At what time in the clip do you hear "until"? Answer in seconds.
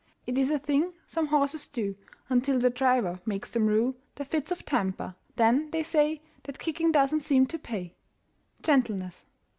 2.27-2.57